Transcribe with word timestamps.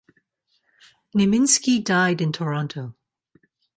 Nieminski 1.15 1.83
died 1.83 2.21
in 2.21 2.31
Toronto. 2.31 2.95